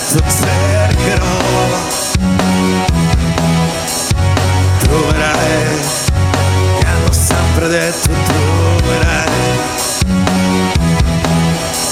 [0.00, 1.26] mezzo cercherò.
[4.78, 5.78] Troverai
[6.78, 9.28] Che hanno sempre detto troverai.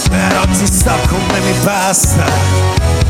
[0.09, 3.08] Però ci sto come mi basta.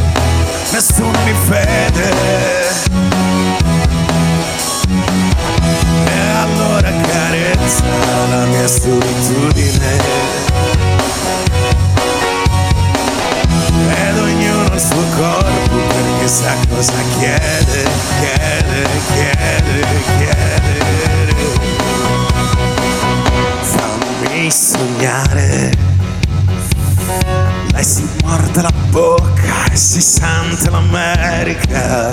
[28.59, 32.11] Morde la bocca e si sente l'America.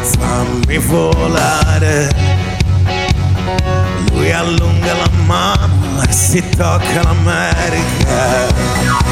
[0.00, 2.08] Fammi volare,
[4.10, 9.11] lui allunga la mano e si tocca l'America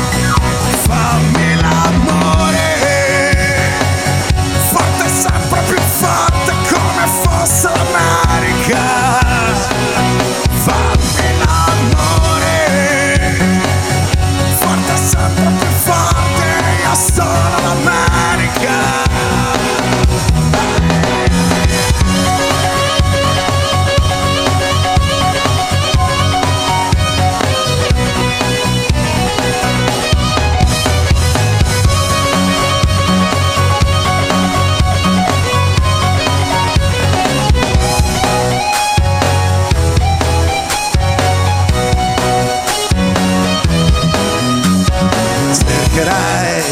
[46.01, 46.63] cercherai,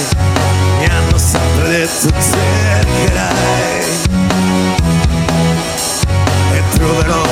[0.78, 3.84] mi hanno sempre detto cercherai
[6.52, 7.22] e troverò,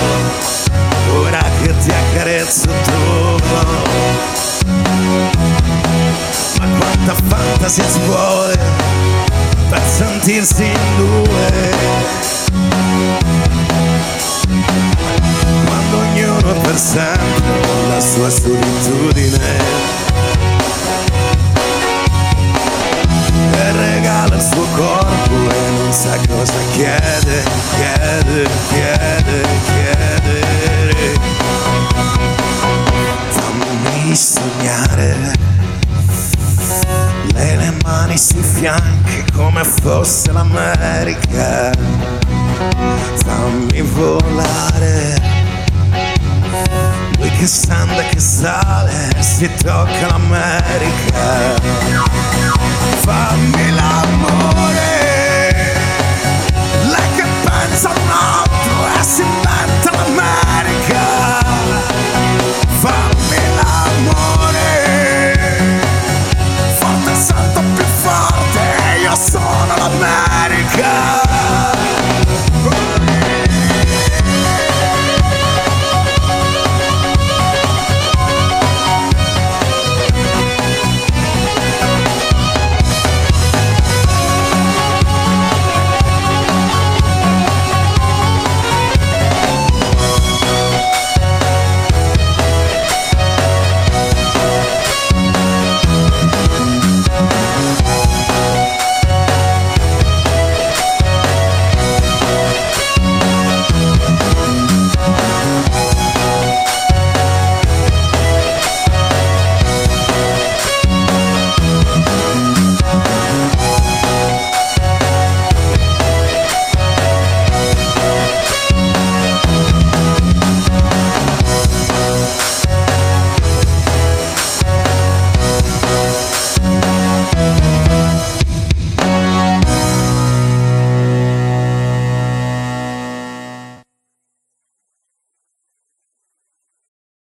[1.14, 3.82] ora che ti accarezzo troverò,
[6.58, 8.58] ma quanta fantasia ci vuole
[9.70, 12.04] per sentirsi in due.
[15.64, 20.15] Quando ognuno è per sempre la sua solitudine
[24.34, 27.44] il suo corpo e non sa cosa chiede,
[27.74, 31.18] chiede, chiede, chiede.
[33.28, 35.32] Fammi sognare,
[37.34, 41.70] lei le mani sui fianchi come fosse l'America.
[43.24, 45.20] Fammi volare,
[47.18, 52.05] lui che sanda che sale, si tocca l'America